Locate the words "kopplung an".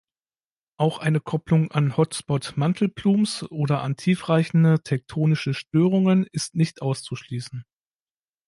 1.19-1.95